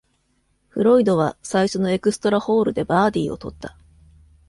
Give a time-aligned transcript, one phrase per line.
[0.69, 3.77] フロイドは最初のエクストラホールでバーディを取った。